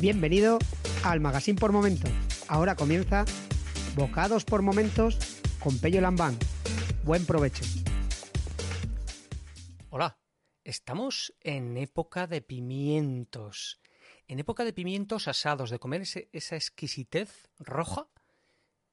Bienvenido 0.00 0.60
al 1.02 1.18
Magazine 1.18 1.58
por 1.58 1.72
Momentos. 1.72 2.08
Ahora 2.46 2.76
comienza 2.76 3.24
Bocados 3.96 4.44
por 4.44 4.62
Momentos 4.62 5.18
con 5.58 5.76
Pello 5.80 6.00
Lambán. 6.00 6.38
Buen 7.02 7.26
provecho. 7.26 7.64
Hola, 9.90 10.16
estamos 10.62 11.34
en 11.40 11.76
época 11.76 12.28
de 12.28 12.42
pimientos. 12.42 13.80
En 14.28 14.38
época 14.38 14.64
de 14.64 14.72
pimientos 14.72 15.26
asados, 15.26 15.68
de 15.68 15.80
comer 15.80 16.02
esa 16.02 16.54
exquisitez 16.54 17.48
roja 17.58 18.06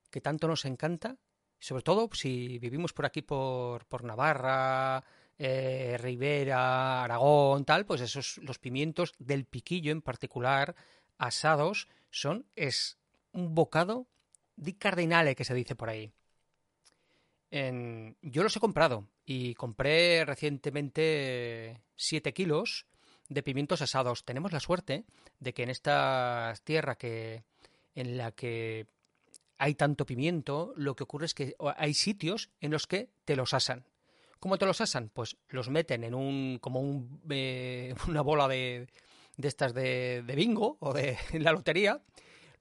que 0.10 0.22
tanto 0.22 0.48
nos 0.48 0.66
encanta, 0.66 1.18
sobre 1.60 1.84
todo 1.84 2.10
si 2.14 2.58
vivimos 2.58 2.94
por 2.94 3.06
aquí 3.06 3.22
por, 3.22 3.86
por 3.86 4.04
Navarra, 4.04 5.04
eh, 5.38 5.98
Ribera, 6.00 7.04
Aragón, 7.04 7.66
tal, 7.66 7.86
pues 7.86 8.02
esos 8.02 8.38
los 8.38 8.60
pimientos 8.60 9.14
del 9.20 9.46
piquillo 9.46 9.92
en 9.92 10.02
particular 10.02 10.76
asados 11.18 11.88
son 12.10 12.46
es 12.56 12.98
un 13.32 13.54
bocado 13.54 14.08
di 14.56 14.74
cardinale 14.74 15.36
que 15.36 15.44
se 15.44 15.54
dice 15.54 15.76
por 15.76 15.90
ahí. 15.90 16.12
yo 17.52 18.44
los 18.44 18.56
he 18.56 18.60
comprado 18.60 19.08
y 19.26 19.54
compré 19.56 20.26
recientemente 20.26 21.82
7 21.96 22.34
kilos 22.34 22.86
de 23.30 23.44
pimientos 23.44 23.82
asados. 23.82 24.26
Tenemos 24.26 24.52
la 24.52 24.60
suerte 24.60 25.06
de 25.40 25.54
que 25.54 25.64
en 25.64 25.70
esta 25.70 26.54
tierra 26.64 26.96
que 26.96 27.44
en 27.96 28.18
la 28.18 28.32
que 28.32 28.88
hay 29.58 29.76
tanto 29.76 30.06
pimiento, 30.06 30.74
lo 30.76 30.96
que 30.96 31.04
ocurre 31.04 31.26
es 31.26 31.34
que 31.34 31.56
hay 31.78 31.94
sitios 31.94 32.50
en 32.60 32.72
los 32.72 32.88
que 32.88 33.10
te 33.24 33.36
los 33.36 33.54
asan. 33.54 33.86
¿Cómo 34.46 34.60
te 34.60 34.68
los 34.68 34.80
asan? 34.80 35.10
Pues 35.10 35.38
los 35.50 35.72
meten 35.72 36.04
en 36.04 36.14
un 36.14 36.60
como 36.62 36.80
un, 36.80 37.20
eh, 37.32 37.96
una 38.08 38.22
bola 38.22 38.48
de, 38.48 38.86
de 39.38 39.48
estas 39.48 39.74
de, 39.74 40.22
bingo 40.36 40.78
o 40.82 40.94
de 40.94 41.18
la 41.40 41.52
lotería. 41.52 42.04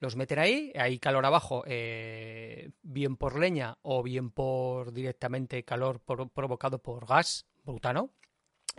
Los 0.01 0.17
meten 0.17 0.39
ahí, 0.39 0.73
hay 0.77 0.99
calor 0.99 1.27
abajo, 1.27 1.63
eh, 1.67 2.71
bien 2.83 3.19
por 3.19 3.39
leña 3.39 3.77
o 3.83 4.03
bien 4.03 4.31
por 4.31 4.95
directamente 4.95 5.63
calor 5.63 6.01
provocado 6.01 6.79
por 6.79 7.05
gas 7.05 7.45
butano, 7.65 8.09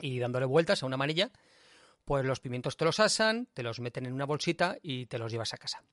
y 0.02 0.17
dándole 0.17 0.48
vueltas 0.48 0.81
a 0.81 0.88
una 0.88 0.98
manilla, 0.98 1.31
pues 2.06 2.26
los 2.26 2.39
pimientos 2.39 2.76
te 2.76 2.86
los 2.86 3.00
asan, 3.00 3.48
te 3.53 3.61
los 3.61 3.80
meten 3.80 4.08
en 4.08 4.14
una 4.14 4.26
bolsita 4.26 4.80
y 4.81 5.06
te 5.06 5.20
los 5.20 5.31
llevas 5.31 5.53
a 5.53 5.58
casa. 5.58 5.83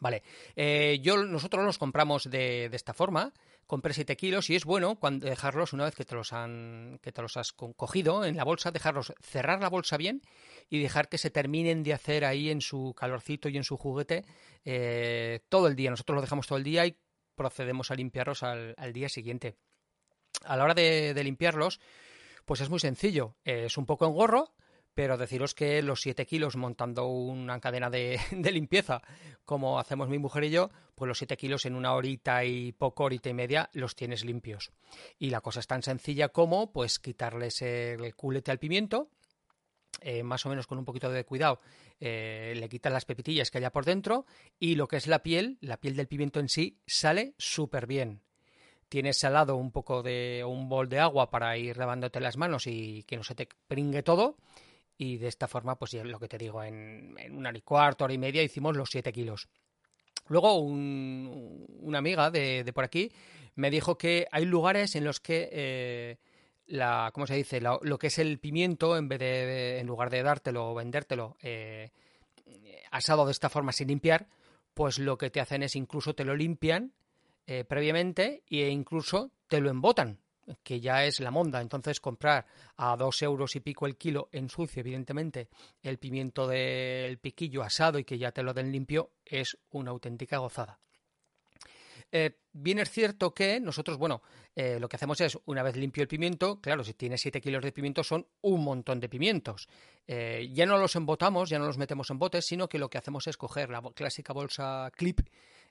Vale, 0.00 0.22
eh, 0.56 0.98
yo, 1.02 1.24
nosotros 1.24 1.64
los 1.64 1.78
compramos 1.78 2.28
de, 2.28 2.68
de, 2.68 2.76
esta 2.76 2.94
forma, 2.94 3.32
compré 3.66 3.94
7 3.94 4.16
kilos 4.16 4.50
y 4.50 4.56
es 4.56 4.64
bueno 4.64 4.96
cuando 4.96 5.26
dejarlos 5.26 5.72
una 5.72 5.84
vez 5.84 5.94
que 5.94 6.04
te 6.04 6.14
los 6.14 6.32
han 6.32 6.98
que 7.00 7.12
te 7.12 7.22
los 7.22 7.36
has 7.36 7.52
cogido 7.52 8.24
en 8.24 8.36
la 8.36 8.44
bolsa, 8.44 8.70
dejarlos 8.70 9.14
cerrar 9.20 9.60
la 9.60 9.70
bolsa 9.70 9.96
bien 9.96 10.20
y 10.68 10.82
dejar 10.82 11.08
que 11.08 11.18
se 11.18 11.30
terminen 11.30 11.82
de 11.82 11.94
hacer 11.94 12.24
ahí 12.24 12.50
en 12.50 12.60
su 12.60 12.94
calorcito 12.96 13.48
y 13.48 13.56
en 13.56 13.64
su 13.64 13.76
juguete 13.76 14.24
eh, 14.64 15.40
todo 15.48 15.68
el 15.68 15.76
día. 15.76 15.90
Nosotros 15.90 16.16
los 16.16 16.24
dejamos 16.24 16.46
todo 16.46 16.58
el 16.58 16.64
día 16.64 16.86
y 16.86 16.98
procedemos 17.34 17.90
a 17.90 17.94
limpiarlos 17.94 18.42
al, 18.42 18.74
al 18.76 18.92
día 18.92 19.08
siguiente. 19.08 19.56
A 20.44 20.56
la 20.56 20.64
hora 20.64 20.74
de, 20.74 21.14
de 21.14 21.24
limpiarlos, 21.24 21.80
pues 22.44 22.60
es 22.60 22.68
muy 22.68 22.80
sencillo. 22.80 23.36
Es 23.44 23.78
un 23.78 23.86
poco 23.86 24.06
engorro, 24.06 24.52
pero 24.94 25.16
deciros 25.16 25.54
que 25.54 25.82
los 25.82 26.00
7 26.00 26.24
kilos 26.26 26.56
montando 26.56 27.06
una 27.06 27.60
cadena 27.60 27.90
de, 27.90 28.18
limpieza, 28.52 29.02
como 29.44 29.78
hacemos 29.78 30.08
mi 30.08 30.18
mujer 30.18 30.44
y 30.44 30.50
yo, 30.50 30.70
pues 30.94 31.08
los 31.08 31.18
7 31.18 31.36
kilos 31.36 31.66
en 31.66 31.74
una 31.74 31.94
horita 31.94 32.44
y 32.44 32.72
poco, 32.72 33.04
horita 33.04 33.28
y 33.28 33.34
media, 33.34 33.68
los 33.72 33.96
tienes 33.96 34.24
limpios. 34.24 34.72
Y 35.18 35.30
la 35.30 35.40
cosa 35.40 35.60
es 35.60 35.66
tan 35.66 35.82
sencilla 35.82 36.28
como, 36.28 36.72
pues, 36.72 36.98
quitarles 36.98 37.62
el 37.62 38.14
culete 38.14 38.50
al 38.50 38.58
pimiento, 38.58 39.10
eh, 40.00 40.22
más 40.22 40.44
o 40.46 40.48
menos 40.48 40.66
con 40.66 40.78
un 40.78 40.84
poquito 40.84 41.10
de 41.10 41.24
cuidado, 41.24 41.60
eh, 42.00 42.54
le 42.56 42.68
quitas 42.68 42.92
las 42.92 43.04
pepitillas 43.04 43.50
que 43.50 43.58
haya 43.58 43.72
por 43.72 43.84
dentro 43.84 44.26
y 44.58 44.74
lo 44.74 44.88
que 44.88 44.96
es 44.96 45.06
la 45.06 45.22
piel, 45.22 45.58
la 45.60 45.78
piel 45.78 45.96
del 45.96 46.08
pimiento 46.08 46.40
en 46.40 46.48
sí, 46.48 46.78
sale 46.86 47.34
súper 47.38 47.86
bien. 47.86 48.20
Tienes 48.88 49.18
salado 49.18 49.56
un 49.56 49.72
poco 49.72 50.02
de 50.02 50.44
un 50.46 50.68
bol 50.68 50.88
de 50.88 51.00
agua 51.00 51.30
para 51.30 51.56
ir 51.56 51.78
lavándote 51.78 52.20
las 52.20 52.36
manos 52.36 52.66
y 52.66 53.02
que 53.04 53.16
no 53.16 53.24
se 53.24 53.34
te 53.34 53.48
pringue 53.66 54.02
todo 54.02 54.36
y 54.96 55.18
de 55.18 55.28
esta 55.28 55.48
forma, 55.48 55.76
pues 55.76 55.94
lo 55.94 56.18
que 56.18 56.28
te 56.28 56.38
digo, 56.38 56.62
en, 56.62 57.14
en 57.18 57.36
una 57.36 57.48
hora 57.48 57.58
y 57.58 57.62
cuarto, 57.62 58.04
hora 58.04 58.14
y 58.14 58.18
media 58.18 58.42
hicimos 58.42 58.76
los 58.76 58.90
7 58.90 59.12
kilos. 59.12 59.48
Luego 60.28 60.58
un, 60.58 61.66
una 61.80 61.98
amiga 61.98 62.30
de, 62.30 62.64
de, 62.64 62.72
por 62.72 62.84
aquí 62.84 63.10
me 63.56 63.70
dijo 63.70 63.98
que 63.98 64.26
hay 64.30 64.44
lugares 64.44 64.94
en 64.96 65.04
los 65.04 65.20
que 65.20 65.48
eh, 65.52 66.18
la, 66.66 67.10
¿cómo 67.12 67.26
se 67.26 67.34
dice? 67.34 67.60
Lo 67.60 67.98
que 67.98 68.06
es 68.06 68.18
el 68.18 68.38
pimiento, 68.38 68.96
en 68.96 69.08
vez 69.08 69.18
de, 69.18 69.78
en 69.80 69.86
lugar 69.86 70.10
de 70.10 70.22
dártelo 70.22 70.70
o 70.70 70.74
vendértelo 70.74 71.36
eh, 71.42 71.90
asado 72.90 73.26
de 73.26 73.32
esta 73.32 73.50
forma 73.50 73.72
sin 73.72 73.88
limpiar, 73.88 74.28
pues 74.72 74.98
lo 74.98 75.18
que 75.18 75.30
te 75.30 75.40
hacen 75.40 75.62
es 75.62 75.76
incluso 75.76 76.14
te 76.14 76.24
lo 76.24 76.34
limpian 76.34 76.92
eh, 77.46 77.64
previamente 77.64 78.42
e 78.48 78.68
incluso 78.68 79.30
te 79.48 79.60
lo 79.60 79.70
embotan 79.70 80.18
que 80.62 80.80
ya 80.80 81.04
es 81.04 81.20
la 81.20 81.30
monda. 81.30 81.60
Entonces, 81.60 82.00
comprar 82.00 82.46
a 82.76 82.96
dos 82.96 83.22
euros 83.22 83.56
y 83.56 83.60
pico 83.60 83.86
el 83.86 83.96
kilo 83.96 84.28
en 84.32 84.48
sucio, 84.48 84.80
evidentemente, 84.80 85.48
el 85.82 85.98
pimiento 85.98 86.46
del 86.46 87.18
piquillo 87.18 87.62
asado 87.62 87.98
y 87.98 88.04
que 88.04 88.18
ya 88.18 88.32
te 88.32 88.42
lo 88.42 88.54
den 88.54 88.72
limpio, 88.72 89.12
es 89.24 89.58
una 89.70 89.90
auténtica 89.90 90.38
gozada. 90.38 90.78
Eh, 92.16 92.30
bien 92.52 92.78
es 92.78 92.90
cierto 92.90 93.34
que 93.34 93.58
nosotros, 93.58 93.98
bueno, 93.98 94.22
eh, 94.54 94.78
lo 94.78 94.88
que 94.88 94.94
hacemos 94.94 95.20
es, 95.20 95.36
una 95.46 95.64
vez 95.64 95.74
limpio 95.74 96.00
el 96.00 96.06
pimiento, 96.06 96.60
claro, 96.60 96.84
si 96.84 96.94
tiene 96.94 97.18
7 97.18 97.40
kilos 97.40 97.64
de 97.64 97.72
pimiento 97.72 98.04
son 98.04 98.28
un 98.40 98.62
montón 98.62 99.00
de 99.00 99.08
pimientos. 99.08 99.68
Eh, 100.06 100.48
ya 100.52 100.64
no 100.64 100.78
los 100.78 100.94
embotamos, 100.94 101.50
ya 101.50 101.58
no 101.58 101.66
los 101.66 101.76
metemos 101.76 102.08
en 102.10 102.20
botes, 102.20 102.46
sino 102.46 102.68
que 102.68 102.78
lo 102.78 102.88
que 102.88 102.98
hacemos 102.98 103.26
es 103.26 103.36
coger 103.36 103.70
la 103.70 103.82
clásica 103.94 104.32
bolsa 104.32 104.92
clip, 104.94 105.22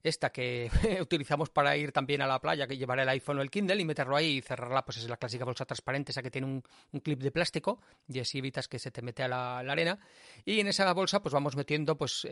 esta 0.04 0.32
que 0.32 0.70
utilizamos 1.02 1.50
para 1.50 1.76
ir 1.78 1.92
también 1.92 2.22
a 2.22 2.28
la 2.28 2.40
playa, 2.40 2.68
que 2.68 2.78
llevar 2.78 3.00
el 3.00 3.10
iPhone 3.10 3.40
o 3.40 3.42
el 3.42 3.50
Kindle 3.50 3.82
y 3.82 3.86
meterlo 3.86 4.16
ahí 4.16 4.38
y 4.38 4.42
cerrarla, 4.42 4.84
pues 4.84 4.98
es 4.98 5.10
la 5.10 5.18
clásica 5.18 5.46
bolsa 5.46 5.66
transparente, 5.66 6.12
esa 6.12 6.22
que 6.22 6.30
tiene 6.30 6.48
un, 6.48 6.64
clip 7.02 7.22
de 7.22 7.32
plástico 7.32 7.80
y 8.08 8.20
así 8.20 8.38
evitas 8.38 8.68
que 8.68 8.80
se 8.80 8.92
te 8.92 9.02
mete 9.02 9.24
a 9.24 9.28
la, 9.28 9.60
arena. 9.60 10.00
Y 10.46 10.60
en 10.60 10.68
esa 10.68 10.92
bolsa 10.94 11.22
pues 11.22 11.34
vamos 11.34 11.56
metiendo 11.56 11.98
pues 11.98 12.28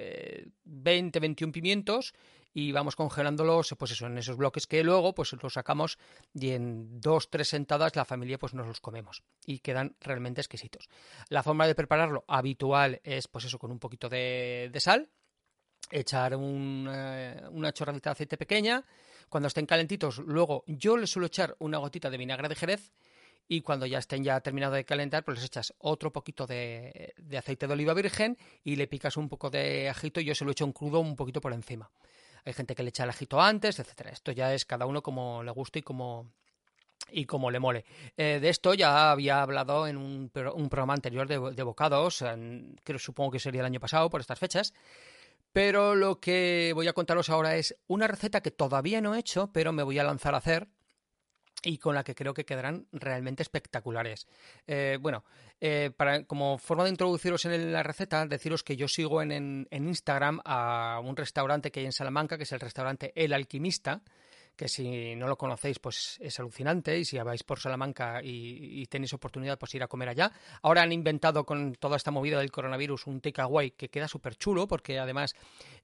20, 0.65 1.19
21 1.19 1.51
pimientos 1.51 2.13
y 2.53 2.73
vamos 2.73 2.95
congelándolos 2.95 3.73
pues 3.79 3.91
eso, 3.91 4.07
en 4.07 4.17
esos 4.17 4.35
bloques 4.35 4.67
que 4.67 4.83
luego 4.83 5.15
pues 5.15 5.33
los 5.41 5.53
sacamos 5.53 5.97
y 6.33 6.51
en 6.51 6.99
dos, 6.99 7.29
tres 7.29 7.47
sentadas 7.47 7.95
la 7.95 8.05
familia 8.05 8.37
pues 8.37 8.53
nos 8.53 8.67
los 8.67 8.81
comemos 8.81 9.23
y 9.45 9.59
quedan 9.59 9.95
realmente 10.01 10.41
exquisitos. 10.41 10.89
La 11.29 11.43
forma 11.43 11.67
de 11.67 11.75
prepararlo 11.75 12.25
habitual 12.27 12.99
es 13.03 13.27
pues 13.27 13.45
eso 13.45 13.57
con 13.57 13.71
un 13.71 13.79
poquito 13.79 14.09
de 14.09 14.71
sal, 14.79 15.09
echar 15.91 16.33
eh, 16.33 17.41
una 17.51 17.73
chorradita 17.73 18.09
de 18.09 18.13
aceite 18.13 18.37
pequeña, 18.37 18.83
cuando 19.29 19.47
estén 19.47 19.65
calentitos 19.65 20.17
luego 20.19 20.63
yo 20.67 20.97
les 20.97 21.09
suelo 21.09 21.27
echar 21.27 21.55
una 21.59 21.77
gotita 21.77 22.09
de 22.09 22.17
vinagre 22.17 22.49
de 22.49 22.55
jerez 22.55 22.91
y 23.47 23.61
cuando 23.61 23.85
ya 23.85 23.99
estén 23.99 24.23
ya 24.23 24.39
terminado 24.39 24.75
de 24.75 24.85
calentar, 24.85 25.23
pues 25.25 25.37
les 25.37 25.45
echas 25.45 25.73
otro 25.79 26.11
poquito 26.11 26.47
de, 26.47 27.13
aceite 27.37 27.67
de 27.67 27.73
oliva 27.73 27.93
virgen 27.93 28.37
y 28.63 28.77
le 28.77 28.87
picas 28.87 29.17
un 29.17 29.27
poco 29.27 29.49
de 29.49 29.89
ajito 29.89 30.21
y 30.21 30.25
yo 30.25 30.35
se 30.35 30.45
lo 30.45 30.51
echo 30.51 30.65
en 30.65 30.71
crudo 30.71 30.99
un 30.99 31.15
poquito 31.15 31.41
por 31.41 31.53
encima 31.53 31.91
hay 32.43 32.53
gente 32.53 32.73
que 32.73 32.81
le 32.81 32.89
echa 32.89 33.03
el 33.03 33.11
ajito 33.11 33.39
antes, 33.39 33.77
etcétera. 33.77 34.09
Esto 34.09 34.31
ya 34.31 34.51
es 34.51 34.65
cada 34.65 34.87
uno 34.87 35.03
como 35.03 35.43
le 35.43 35.51
guste 35.51 35.77
y 35.77 35.81
como 35.83 36.31
y 37.11 37.25
como 37.25 37.51
le 37.51 37.59
mole. 37.59 37.85
Eh, 38.17 38.39
de 38.41 38.49
esto 38.49 38.73
ya 38.73 39.11
había 39.11 39.41
hablado 39.41 39.87
en 39.87 39.97
un, 39.97 40.31
un 40.55 40.69
programa 40.69 40.93
anterior 40.93 41.27
de, 41.27 41.63
bocados, 41.63 42.21
en, 42.21 42.79
que 42.83 42.97
supongo 42.99 43.31
que 43.31 43.39
sería 43.39 43.61
el 43.61 43.65
año 43.65 43.79
pasado 43.79 44.09
por 44.09 44.21
estas 44.21 44.39
fechas. 44.39 44.73
Pero 45.53 45.95
lo 45.95 46.19
que 46.19 46.71
voy 46.73 46.87
a 46.87 46.93
contaros 46.93 47.29
ahora 47.29 47.55
es 47.55 47.75
una 47.87 48.07
receta 48.07 48.41
que 48.41 48.51
todavía 48.51 49.01
no 49.01 49.15
he 49.15 49.19
hecho, 49.19 49.51
pero 49.51 49.73
me 49.73 49.83
voy 49.83 49.99
a 49.99 50.03
lanzar 50.03 50.33
a 50.33 50.37
hacer 50.37 50.69
y 51.63 51.77
con 51.77 51.95
la 51.95 52.03
que 52.03 52.15
creo 52.15 52.33
que 52.33 52.45
quedarán 52.45 52.87
realmente 52.91 53.43
espectaculares. 53.43 54.27
Eh, 54.65 54.97
bueno, 54.99 55.23
eh, 55.59 55.91
como 56.27 56.57
forma 56.57 56.83
de 56.83 56.89
introduciros 56.89 57.45
en 57.45 57.71
la 57.71 57.83
receta, 57.83 58.25
deciros 58.25 58.63
que 58.63 58.75
yo 58.75 58.87
sigo 58.87 59.21
en, 59.21 59.67
Instagram 59.69 60.41
a 60.43 60.99
un 61.03 61.15
restaurante 61.15 61.71
que 61.71 61.81
hay 61.81 61.85
en 61.85 61.91
Salamanca, 61.91 62.37
que 62.37 62.43
es 62.43 62.51
el 62.51 62.59
restaurante 62.59 63.11
El 63.15 63.33
Alquimista, 63.33 64.01
que 64.55 64.67
si 64.67 65.15
no 65.15 65.27
lo 65.27 65.37
conocéis, 65.37 65.79
pues 65.79 66.17
es 66.19 66.39
alucinante, 66.39 66.97
y 66.97 67.05
si 67.05 67.17
vais 67.17 67.43
por 67.43 67.59
Salamanca 67.59 68.21
y, 68.23 68.85
tenéis 68.87 69.13
oportunidad, 69.13 69.57
pues 69.57 69.73
ir 69.75 69.83
a 69.83 69.87
comer 69.87 70.09
allá. 70.09 70.31
Ahora 70.61 70.81
han 70.81 70.91
inventado 70.91 71.45
con 71.45 71.73
toda 71.75 71.97
esta 71.97 72.11
movida 72.11 72.39
del 72.39 72.51
coronavirus 72.51 73.07
un 73.07 73.21
takeaway 73.21 73.71
que 73.71 73.89
queda 73.89 74.07
súper 74.07 74.35
chulo, 74.35 74.67
porque 74.67 74.99
además 74.99 75.35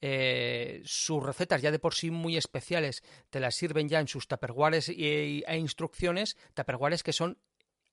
eh, 0.01 0.81
sus 0.85 1.23
recetas 1.23 1.61
ya 1.61 1.71
de 1.71 1.79
por 1.79 1.93
sí 1.93 2.11
muy 2.11 2.37
especiales 2.37 3.03
te 3.29 3.39
las 3.39 3.55
sirven 3.55 3.89
ya 3.89 3.99
en 3.99 4.07
sus 4.07 4.27
tupperwares 4.27 4.89
e, 4.89 5.43
e 5.47 5.57
instrucciones, 5.57 6.37
tupperwares 6.53 7.03
que 7.03 7.13
son 7.13 7.37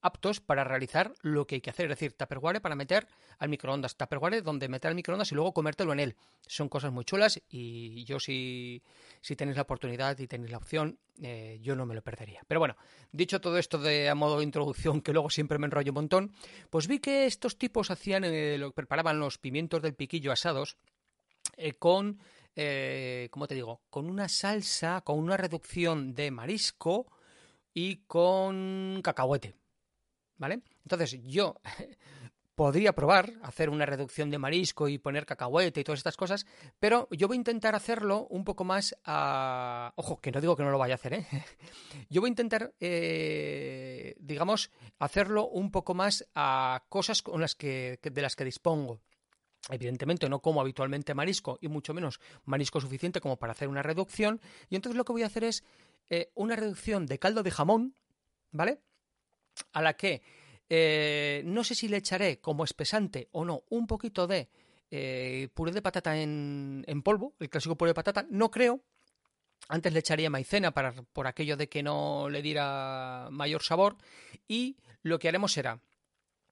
aptos 0.04 0.40
para 0.40 0.64
realizar 0.64 1.14
lo 1.22 1.46
que 1.46 1.56
hay 1.56 1.60
que 1.60 1.70
hacer, 1.70 1.86
es 1.86 1.98
decir, 1.98 2.12
tupperware 2.12 2.60
para 2.60 2.74
meter 2.74 3.08
al 3.38 3.48
microondas, 3.48 3.96
tupperware 3.96 4.42
donde 4.42 4.68
meter 4.68 4.90
al 4.90 4.94
microondas 4.94 5.32
y 5.32 5.34
luego 5.34 5.54
comértelo 5.54 5.92
en 5.92 6.00
él. 6.00 6.16
Son 6.46 6.68
cosas 6.68 6.92
muy 6.92 7.04
chulas 7.04 7.40
y 7.48 8.04
yo 8.04 8.20
si, 8.20 8.82
si 9.20 9.34
tenéis 9.34 9.56
la 9.56 9.62
oportunidad 9.62 10.18
y 10.18 10.26
tenéis 10.26 10.50
la 10.50 10.58
opción, 10.58 10.98
eh, 11.22 11.58
yo 11.62 11.74
no 11.74 11.86
me 11.86 11.94
lo 11.94 12.02
perdería. 12.02 12.42
Pero 12.46 12.60
bueno, 12.60 12.76
dicho 13.12 13.40
todo 13.40 13.56
esto 13.56 13.78
de 13.78 14.10
a 14.10 14.14
modo 14.14 14.38
de 14.38 14.44
introducción, 14.44 15.00
que 15.00 15.12
luego 15.12 15.30
siempre 15.30 15.58
me 15.58 15.66
enrollo 15.66 15.92
un 15.92 15.96
montón, 15.96 16.32
pues 16.68 16.86
vi 16.86 16.98
que 16.98 17.24
estos 17.24 17.56
tipos 17.56 17.90
hacían, 17.90 18.24
eh, 18.26 18.60
preparaban 18.74 19.18
los 19.18 19.38
pimientos 19.38 19.80
del 19.80 19.94
piquillo 19.94 20.32
asados, 20.32 20.76
eh, 21.56 21.72
con, 21.72 22.18
eh, 22.56 23.28
¿cómo 23.30 23.46
te 23.46 23.54
digo? 23.54 23.80
Con 23.90 24.10
una 24.10 24.28
salsa, 24.28 25.00
con 25.02 25.18
una 25.18 25.36
reducción 25.36 26.14
de 26.14 26.30
marisco 26.30 27.06
y 27.72 28.04
con 28.06 29.00
cacahuete. 29.02 29.54
¿Vale? 30.36 30.62
Entonces 30.82 31.22
yo 31.22 31.56
podría 32.54 32.94
probar 32.94 33.32
hacer 33.42 33.68
una 33.68 33.86
reducción 33.86 34.30
de 34.30 34.38
marisco 34.38 34.88
y 34.88 34.98
poner 34.98 35.26
cacahuete 35.26 35.80
y 35.80 35.84
todas 35.84 35.98
estas 35.98 36.16
cosas, 36.16 36.46
pero 36.78 37.08
yo 37.10 37.26
voy 37.26 37.36
a 37.36 37.38
intentar 37.38 37.74
hacerlo 37.74 38.26
un 38.30 38.44
poco 38.44 38.64
más 38.64 38.96
a... 39.04 39.92
Ojo, 39.96 40.20
que 40.20 40.30
no 40.30 40.40
digo 40.40 40.56
que 40.56 40.62
no 40.62 40.70
lo 40.70 40.78
vaya 40.78 40.94
a 40.94 40.96
hacer, 40.96 41.14
¿eh? 41.14 41.26
Yo 42.10 42.20
voy 42.20 42.28
a 42.28 42.32
intentar, 42.32 42.74
eh, 42.80 44.14
digamos, 44.18 44.70
hacerlo 44.98 45.48
un 45.48 45.70
poco 45.70 45.94
más 45.94 46.28
a 46.34 46.84
cosas 46.88 47.22
con 47.22 47.40
las 47.40 47.54
que, 47.54 47.98
de 48.02 48.22
las 48.22 48.36
que 48.36 48.44
dispongo. 48.44 49.00
Evidentemente 49.70 50.28
no 50.28 50.40
como 50.40 50.60
habitualmente 50.60 51.14
marisco 51.14 51.58
y 51.60 51.68
mucho 51.68 51.94
menos 51.94 52.20
marisco 52.44 52.80
suficiente 52.80 53.20
como 53.20 53.38
para 53.38 53.52
hacer 53.52 53.68
una 53.68 53.82
reducción. 53.82 54.40
Y 54.68 54.76
entonces 54.76 54.96
lo 54.96 55.04
que 55.04 55.12
voy 55.12 55.22
a 55.22 55.26
hacer 55.26 55.44
es 55.44 55.64
eh, 56.10 56.30
una 56.34 56.54
reducción 56.54 57.06
de 57.06 57.18
caldo 57.18 57.42
de 57.42 57.50
jamón, 57.50 57.96
¿vale? 58.50 58.80
A 59.74 59.82
la 59.82 59.94
que 59.94 60.22
eh, 60.68 61.42
no 61.44 61.62
sé 61.62 61.74
si 61.74 61.88
le 61.88 61.98
echaré 61.98 62.40
como 62.40 62.64
espesante 62.64 63.28
o 63.32 63.44
no 63.44 63.64
un 63.68 63.86
poquito 63.86 64.26
de 64.26 64.48
eh, 64.90 65.48
puré 65.52 65.72
de 65.72 65.82
patata 65.82 66.16
en, 66.16 67.02
polvo, 67.02 67.34
el 67.40 67.50
clásico 67.50 67.76
puré 67.76 67.90
de 67.90 67.94
patata. 67.94 68.26
No 68.30 68.50
creo. 68.50 68.80
Antes 69.68 69.92
le 69.92 70.00
echaría 70.00 70.30
maicena 70.30 70.72
para, 70.72 70.92
por 70.92 71.26
aquello 71.26 71.56
de 71.56 71.68
que 71.68 71.82
no 71.82 72.28
le 72.28 72.42
diera 72.42 73.28
mayor 73.30 73.62
sabor. 73.62 73.96
Y 74.46 74.76
lo 75.02 75.18
que 75.18 75.28
haremos 75.28 75.52
será, 75.52 75.80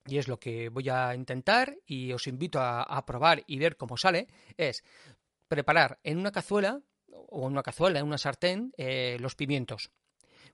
y 0.07 0.19
es 0.19 0.29
lo 0.29 0.39
que 0.39 0.69
voy 0.69 0.89
a 0.89 1.15
intentar 1.15 1.77
y 1.87 2.13
os 2.13 2.27
invito 2.27 2.59
a, 2.61 3.05
probar 3.07 3.45
y 3.47 3.59
ver 3.59 3.77
cómo 3.77 3.97
sale, 3.97 4.29
es 4.57 4.83
preparar 5.49 5.99
en 6.03 6.19
una 6.19 6.33
cazuela 6.33 6.81
o 7.09 7.47
en 7.47 7.53
una 7.53 7.63
cazuela, 7.63 8.01
en 8.01 8.07
una 8.07 8.19
sartén, 8.19 8.73
eh, 8.77 9.17
los 9.21 9.35
pimientos. 9.35 9.91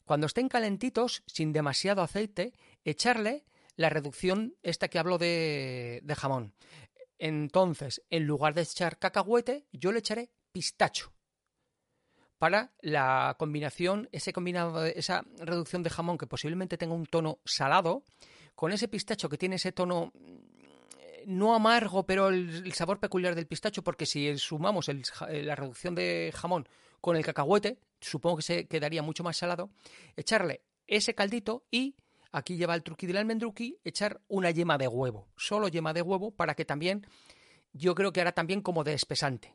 Cuando 0.09 0.27
estén 0.27 0.49
calentitos, 0.49 1.23
sin 1.27 1.53
demasiado 1.53 2.01
aceite, 2.01 2.55
echarle 2.83 3.45
la 3.77 3.91
reducción 3.91 4.57
esta 4.63 4.89
que 4.89 4.99
hablo 4.99 5.19
de, 5.19 6.03
jamón. 6.17 6.55
Entonces, 7.19 8.01
en 8.09 8.25
lugar 8.25 8.55
de 8.55 8.63
echar 8.63 8.99
cacahuete, 8.99 9.67
yo 9.71 9.93
le 9.93 9.99
echaré 9.99 10.31
pistacho 10.51 11.13
para 12.39 12.73
la 12.81 13.37
combinación, 13.39 14.09
ese 14.11 14.33
combinado, 14.33 14.87
esa 14.87 15.27
reducción 15.37 15.83
de 15.83 15.91
jamón 15.91 16.17
que 16.17 16.27
posiblemente 16.27 16.79
tenga 16.79 16.95
un 16.95 17.05
tono 17.05 17.41
salado, 17.45 18.03
con 18.55 18.73
ese 18.73 18.89
pistacho 18.89 19.29
que 19.29 19.37
tiene 19.37 19.57
ese 19.57 19.73
tono 19.73 20.15
no 21.29 21.55
amargo, 21.55 22.07
pero 22.07 22.29
el, 22.29 22.73
sabor 22.73 23.01
peculiar 23.01 23.35
del 23.35 23.47
pistacho, 23.47 23.85
porque 23.85 24.07
si 24.07 24.39
sumamos 24.39 24.89
la 24.89 25.55
reducción 25.55 25.95
de 25.95 26.33
jamón 26.35 26.67
con 27.03 27.17
el 27.17 27.25
cacahuete, 27.25 27.79
supongo 28.01 28.39
que 28.39 28.43
se 28.43 28.67
quedaría 28.67 29.03
mucho 29.03 29.23
más 29.23 29.37
salado, 29.37 29.71
echarle 30.17 30.63
ese 30.87 31.15
caldito 31.15 31.67
y 31.71 31.97
aquí 32.33 32.57
lleva 32.57 32.75
el 32.75 32.83
truqui 32.83 33.07
del 33.07 33.19
almendruqui, 33.19 33.79
echar 33.85 34.23
una 34.29 34.51
yema 34.51 34.79
de 34.79 34.89
huevo, 34.89 35.29
solo 35.37 35.69
yema 35.69 35.93
de 35.93 36.01
huevo 36.01 36.31
para 36.31 36.55
que 36.55 36.65
también, 36.65 37.07
yo 37.75 37.95
creo 37.95 38.11
que 38.11 38.23
hará 38.23 38.33
también 38.33 38.63
como 38.63 38.83
de 38.83 38.95
espesante. 38.95 39.55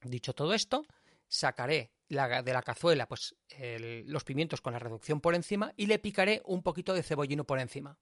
Dicho 0.00 0.32
todo 0.32 0.54
esto, 0.54 0.86
sacaré 1.26 1.90
de 2.08 2.52
la 2.52 2.62
cazuela 2.62 3.08
pues 3.08 3.34
los 3.58 4.22
pimientos 4.22 4.60
con 4.60 4.74
la 4.74 4.78
reducción 4.78 5.20
por 5.20 5.34
encima 5.34 5.72
y 5.76 5.86
le 5.86 5.98
picaré 5.98 6.40
un 6.44 6.62
poquito 6.62 6.94
de 6.94 7.02
cebollino 7.02 7.42
por 7.42 7.58
encima. 7.58 7.98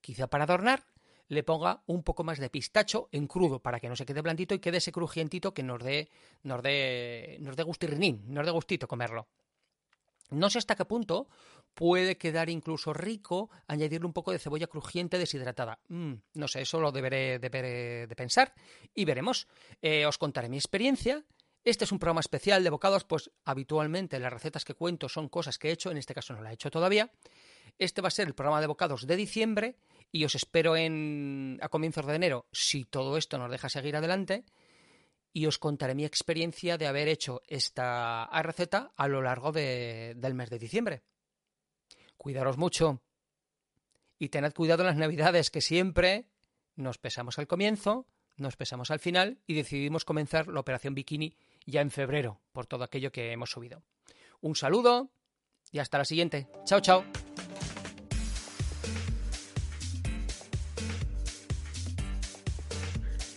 Quizá 0.00 0.26
para 0.26 0.44
adornar 0.44 0.86
le 1.32 1.42
ponga 1.42 1.82
un 1.86 2.02
poco 2.02 2.24
más 2.24 2.38
de 2.38 2.50
pistacho 2.50 3.08
en 3.10 3.26
crudo 3.26 3.58
para 3.58 3.80
que 3.80 3.88
no 3.88 3.96
se 3.96 4.04
quede 4.04 4.20
blandito 4.20 4.54
y 4.54 4.58
quede 4.58 4.76
ese 4.76 4.92
crujientito 4.92 5.54
que 5.54 5.62
nos 5.62 5.82
dé, 5.82 6.10
nos 6.42 6.62
dé, 6.62 7.38
nos 7.40 7.56
dé 7.56 7.62
gustirrinín, 7.62 8.22
nos 8.26 8.44
dé 8.44 8.52
gustito 8.52 8.86
comerlo. 8.86 9.28
No 10.28 10.50
sé 10.50 10.58
hasta 10.58 10.76
qué 10.76 10.84
punto 10.84 11.28
puede 11.72 12.18
quedar 12.18 12.50
incluso 12.50 12.92
rico 12.92 13.48
añadirle 13.66 14.06
un 14.06 14.12
poco 14.12 14.30
de 14.30 14.38
cebolla 14.38 14.66
crujiente 14.66 15.16
deshidratada. 15.16 15.78
Mm, 15.88 16.12
no 16.34 16.48
sé, 16.48 16.60
eso 16.60 16.80
lo 16.80 16.92
deberé, 16.92 17.38
de 17.38 18.14
pensar 18.14 18.52
y 18.94 19.06
veremos. 19.06 19.48
Eh, 19.80 20.04
os 20.04 20.18
contaré 20.18 20.50
mi 20.50 20.58
experiencia. 20.58 21.24
Este 21.64 21.84
es 21.84 21.92
un 21.92 21.98
programa 21.98 22.20
especial 22.20 22.62
de 22.62 22.68
bocados, 22.68 23.04
pues 23.04 23.30
habitualmente 23.46 24.18
las 24.18 24.32
recetas 24.32 24.66
que 24.66 24.74
cuento 24.74 25.08
son 25.08 25.30
cosas 25.30 25.56
que 25.56 25.68
he 25.68 25.72
hecho, 25.72 25.90
en 25.90 25.96
este 25.96 26.12
caso 26.12 26.34
no 26.34 26.42
la 26.42 26.50
he 26.50 26.54
hecho 26.54 26.70
todavía. 26.70 27.10
Este 27.78 28.02
va 28.02 28.08
a 28.08 28.12
ser 28.12 28.28
el 28.28 28.34
programa 28.34 28.60
de 28.60 28.66
bocados 28.66 29.06
de 29.06 29.16
diciembre 29.16 29.76
y 30.10 30.24
os 30.24 30.34
espero 30.34 30.76
en, 30.76 31.58
a 31.62 31.68
comienzos 31.68 32.06
de 32.06 32.14
enero 32.14 32.46
si 32.52 32.84
todo 32.84 33.16
esto 33.16 33.38
nos 33.38 33.50
deja 33.50 33.68
seguir 33.68 33.96
adelante 33.96 34.44
y 35.32 35.46
os 35.46 35.58
contaré 35.58 35.94
mi 35.94 36.04
experiencia 36.04 36.76
de 36.76 36.86
haber 36.86 37.08
hecho 37.08 37.42
esta 37.46 38.28
receta 38.42 38.92
a 38.96 39.08
lo 39.08 39.22
largo 39.22 39.52
del 39.52 40.34
mes 40.34 40.50
de 40.50 40.58
diciembre. 40.58 41.02
Cuidaros 42.16 42.58
mucho 42.58 43.02
y 44.18 44.28
tened 44.28 44.52
cuidado 44.52 44.82
en 44.82 44.88
las 44.88 44.96
navidades 44.96 45.50
que 45.50 45.60
siempre 45.60 46.26
nos 46.76 46.98
pesamos 46.98 47.38
al 47.38 47.46
comienzo, 47.46 48.06
nos 48.36 48.56
pesamos 48.56 48.90
al 48.90 49.00
final 49.00 49.40
y 49.46 49.54
decidimos 49.54 50.04
comenzar 50.04 50.48
la 50.48 50.60
operación 50.60 50.94
bikini 50.94 51.36
ya 51.66 51.80
en 51.80 51.90
febrero 51.90 52.40
por 52.52 52.66
todo 52.66 52.84
aquello 52.84 53.10
que 53.10 53.32
hemos 53.32 53.50
subido. 53.50 53.82
Un 54.40 54.54
saludo 54.54 55.10
y 55.70 55.78
hasta 55.78 55.98
la 55.98 56.04
siguiente. 56.04 56.48
Chao, 56.64 56.80
chao. 56.80 57.21